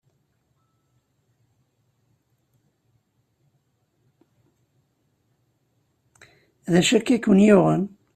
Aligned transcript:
D 6.71 6.73
acu 6.79 6.93
akka 6.97 7.13
i 7.15 7.19
ken-yuɣen? 7.23 7.83